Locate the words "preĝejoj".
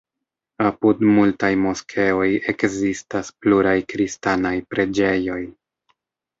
4.75-5.41